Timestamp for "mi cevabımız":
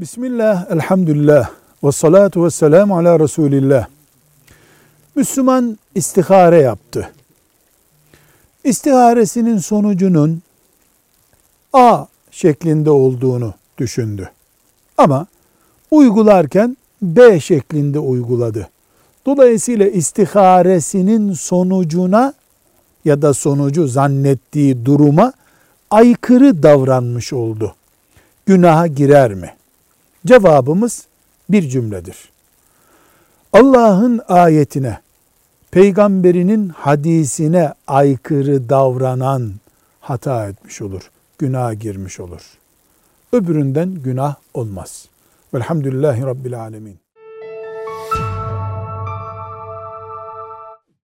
29.34-31.06